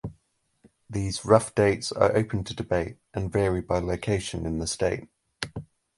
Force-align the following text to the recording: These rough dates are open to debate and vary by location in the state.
These 0.89 1.25
rough 1.25 1.53
dates 1.53 1.91
are 1.91 2.17
open 2.17 2.43
to 2.45 2.55
debate 2.55 2.97
and 3.13 3.31
vary 3.31 3.61
by 3.61 3.77
location 3.77 4.47
in 4.47 4.57
the 4.57 4.65
state. 4.65 5.07